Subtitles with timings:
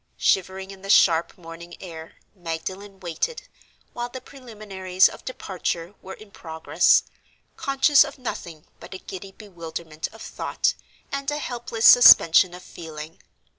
[0.17, 3.47] Shivering in the sharp morning air, Magdalen waited,
[3.93, 7.03] while the preliminaries of departure were in progress,
[7.55, 10.73] conscious of nothing but a giddy bewilderment of thought,
[11.11, 13.19] and a helpless suspension of feeling.